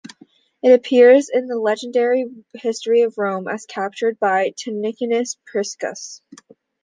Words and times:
It 0.63 0.71
appears 0.73 1.29
in 1.29 1.45
the 1.45 1.59
legendary 1.59 2.25
history 2.55 3.03
of 3.03 3.19
Rome 3.19 3.47
as 3.47 3.67
captured 3.67 4.17
by 4.19 4.51
Tarquinius 4.57 5.37
Priscus. 5.45 6.23